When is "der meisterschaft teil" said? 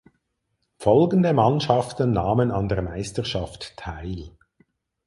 2.67-4.31